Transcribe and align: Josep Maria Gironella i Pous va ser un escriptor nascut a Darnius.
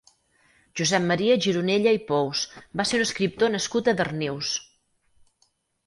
Josep 0.79 1.05
Maria 1.11 1.35
Gironella 1.47 1.93
i 1.99 2.01
Pous 2.09 2.43
va 2.81 2.89
ser 2.93 3.01
un 3.01 3.07
escriptor 3.09 3.55
nascut 3.59 3.95
a 3.97 3.99
Darnius. 4.03 4.55